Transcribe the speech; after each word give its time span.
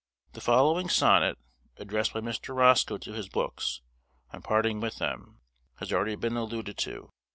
The 0.33 0.41
following 0.41 0.89
sonnet, 0.89 1.37
addressed 1.77 2.11
by 2.13 2.21
Mr. 2.21 2.55
Roscoe 2.55 2.97
to 2.97 3.13
his 3.13 3.29
books, 3.29 3.81
on 4.33 4.41
parting 4.41 4.79
with 4.79 4.95
them, 4.95 5.41
has 5.75 5.93
already 5.93 6.15
been 6.15 6.35
alluded 6.37 6.75
to. 6.79 7.11